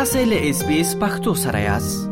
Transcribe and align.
تاسو 0.00 0.18
له 0.30 0.38
اس 0.50 0.60
بي 0.68 0.80
اس 0.80 0.90
پختو 1.02 1.34
سره 1.44 1.60
یاست 1.60 2.10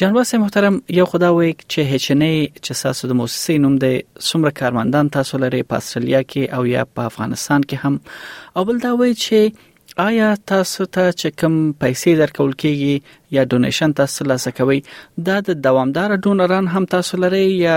جنواسه 0.00 0.38
محترم 0.42 0.74
یو 0.98 1.06
خدا 1.14 1.28
وای 1.36 1.50
چې 1.54 1.88
هچنې 1.92 2.62
چې 2.64 2.72
ساسو 2.82 3.10
د 3.12 3.18
موسسې 3.20 3.62
نوم 3.64 3.78
د 3.86 3.96
سمره 4.30 4.54
کارمندان 4.60 5.10
تاسو 5.16 5.40
لري 5.46 5.62
په 5.72 5.82
استرالیا 5.84 6.20
کې 6.26 6.54
او 6.58 6.62
یا 6.74 6.84
په 6.98 7.10
افغانستان 7.12 7.66
کې 7.66 7.86
هم 7.86 8.60
او 8.60 8.68
بل 8.70 8.80
دا 8.86 8.92
وای 9.00 9.16
چې 9.24 9.66
آیا 10.02 10.26
تاسو 10.50 10.84
ته 10.96 11.06
چې 11.14 11.34
کوم 11.42 11.54
پیسې 11.84 12.18
درکول 12.20 12.52
کیږي 12.64 13.14
یا 13.36 13.42
ډونیشن 13.54 13.94
تاسو 14.00 14.26
لاسه 14.32 14.52
کوي 14.58 14.78
دا 15.30 15.38
د 15.48 15.58
دوامدار 15.66 16.14
ډونران 16.26 16.68
هم 16.76 16.86
تاسو 16.94 17.20
لري 17.24 17.42
یا 17.62 17.76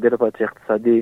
ډېر 0.03 0.15
په 0.21 0.29
اقتصادي 0.45 0.95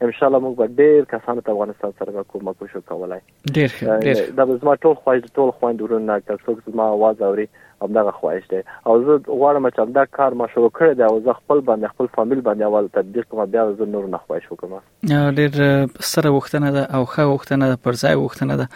ان 0.02 0.12
شاء 0.12 0.28
الله 0.28 0.38
موږ 0.40 0.54
به 0.58 0.66
ډیر 0.80 1.04
کسان 1.04 1.40
ته 1.40 1.50
افغانستان 1.52 1.92
سره 1.98 2.22
کومک 2.34 2.62
وشو 2.62 2.80
کولای 2.80 3.20
ډیر 3.52 3.72
ډیر 4.06 4.22
دا 4.40 4.46
زما 4.62 4.74
ټول 4.74 4.94
خوښ 4.94 5.28
ټول 5.34 5.52
خويندورونه 5.60 6.18
که 6.24 6.36
څوک 6.48 6.58
زما 6.72 6.88
आवाज 6.96 7.22
اوري 7.28 7.46
همدغه 7.84 8.10
خوښ 8.18 8.50
دي 8.52 8.60
او 8.86 8.96
زه 9.04 9.14
غواړم 9.14 9.68
چې 9.68 9.80
همدا 9.86 10.04
کار 10.18 10.34
ما 10.40 10.48
شروع 10.56 10.70
کړی 10.78 10.94
دا 11.00 11.06
او 11.12 11.20
زه 11.28 11.32
خپل 11.38 11.60
باندې 11.70 11.94
خپل 11.94 12.06
فامیل 12.18 12.40
باندې 12.40 12.62
اول 12.68 12.88
تطبیق 12.98 13.28
کوم 13.30 13.44
بیا 13.54 13.66
زه 13.72 13.84
نور 13.94 14.06
نه 14.16 14.20
خوښ 14.26 14.58
وکم 14.58 15.40
ډیر 15.40 15.72
سره 16.00 16.30
وختنه 16.38 16.70
ده 16.76 16.84
او 16.96 17.06
ښه 17.14 17.18
وختنه 17.32 17.68
ده 17.72 17.76
پر 17.88 17.92
ځای 18.02 18.14
وختنه 18.24 18.56
ده 18.56 18.68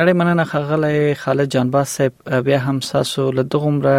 نړۍ 0.00 0.18
مننه 0.24 0.44
خغلې 0.56 1.18
خالد 1.22 1.48
جانباز 1.58 1.88
صاحب 2.00 2.34
بیا 2.50 2.58
هم 2.68 2.80
ساسو 2.90 3.30
لدغمره 3.38 3.96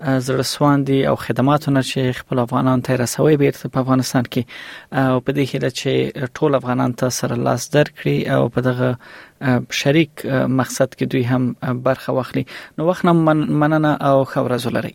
زړسواندي 0.00 1.08
او 1.08 1.16
خدماتونه 1.16 1.82
چې 1.82 2.16
خپل 2.18 2.38
افغانان 2.38 2.80
ته 2.88 2.96
رسوي 3.00 3.36
بیرته 3.42 3.68
په 3.76 3.80
افغانستان 3.84 4.26
کې 4.34 4.98
او 5.12 5.20
په 5.20 5.32
دې 5.38 5.44
هیله 5.52 5.70
چې 5.78 6.28
ټول 6.40 6.58
افغانان 6.58 6.92
ته 7.02 7.08
سره 7.18 7.38
لاس 7.46 7.68
درکړي 7.76 8.16
او 8.34 8.48
په 8.56 8.60
دغه 8.66 8.90
شریک 9.82 10.26
مقصد 10.58 10.92
کې 10.94 11.06
دوی 11.10 11.22
هم 11.30 11.80
برخه 11.88 12.12
واخلي 12.18 12.44
نو 12.78 12.88
وخت 12.90 13.06
من 13.08 13.42
مننه 13.64 13.94
او 14.10 14.24
خبرز 14.34 14.66
لري 14.78 14.92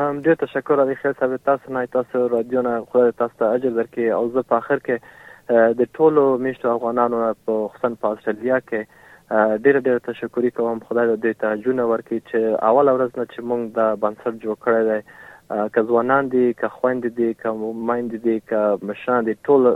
ام 0.00 0.20
ډیر 0.26 0.34
تشکر 0.42 0.82
علي 0.84 0.94
خیر 1.02 1.12
صاحب 1.20 1.40
تاسو 1.50 1.72
نه 1.78 1.84
تاسو 1.96 2.26
رادیو 2.36 2.62
نه 2.70 2.84
خدای 2.90 3.12
تاسو 3.22 3.36
ته 3.44 3.54
اجر 3.58 3.70
درکړي 3.80 4.12
او 4.18 4.30
زه 4.36 4.42
په 4.52 4.56
اخر 4.62 4.82
کې 4.88 5.74
د 5.80 5.96
ټولو 5.98 6.26
مشت 6.48 6.66
افغانانو 6.76 7.24
په 7.26 7.66
خصن 7.74 7.94
په 8.04 8.18
استرالیا 8.18 8.60
کې 8.70 9.04
ډیر 9.30 9.78
ډیر 9.86 9.98
تشکر 10.06 10.44
کوم 10.56 10.80
خدای 10.88 11.06
دې 11.12 11.38
ته 11.38 11.60
جون 11.62 11.80
ورکړي 11.84 12.26
چې 12.32 12.66
اول 12.70 12.90
ورځ 12.96 13.16
نه 13.20 13.24
چې 13.32 13.48
مونږ 13.52 13.64
د 13.78 13.96
بنسټ 14.04 14.36
جوړ 14.42 14.58
کړی 14.66 14.82
دی 14.90 15.72
که 15.74 15.82
ځوانان 15.88 16.28
دي 16.34 16.42
که 16.60 16.68
خويند 16.74 17.08
دي 17.16 17.26
که 17.40 17.72
مایند 17.90 18.14
دي 18.28 18.36
که 18.52 18.86
مشران 18.90 19.26
دي 19.30 19.34
ټول 19.48 19.66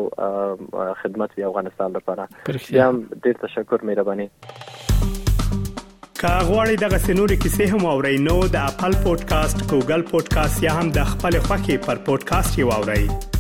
خدمت 1.02 1.36
وی 1.38 1.44
افغانستان 1.50 1.96
لپاره 1.98 2.28
یا 2.78 2.88
ډیر 3.26 3.42
تشکر 3.46 3.84
مهرباني 3.90 4.30
کاغوري 6.24 6.76
دغه 6.86 6.98
سنوري 7.04 7.36
کیسې 7.36 7.74
هم 7.74 7.86
او 7.92 8.00
رینو 8.08 8.40
د 8.56 8.66
خپل 8.72 8.98
پودکاسټ 9.06 9.70
ګوګل 9.74 10.08
پودکاسټ 10.14 10.68
یا 10.68 10.72
هم 10.80 10.92
د 10.98 11.10
خپل 11.14 11.40
خاكي 11.46 11.78
پر 11.88 12.04
پودکاسټ 12.10 12.58
یو 12.64 12.72
اورئ 12.80 13.32